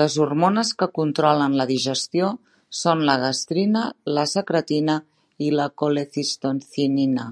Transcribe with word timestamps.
Les 0.00 0.16
hormones 0.24 0.68
que 0.82 0.86
controlen 0.98 1.56
la 1.60 1.66
digestió 1.70 2.28
són 2.82 3.04
la 3.10 3.18
gastrina, 3.24 3.84
la 4.20 4.26
secretina 4.36 4.98
i 5.48 5.52
la 5.62 5.70
colecistocinina. 5.84 7.30